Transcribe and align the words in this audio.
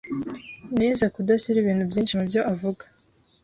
Nize 0.77 1.05
kudashyira 1.13 1.57
ibintu 1.59 1.83
byinshi 1.89 2.13
mubyo 2.17 2.39
avuga. 2.53 2.83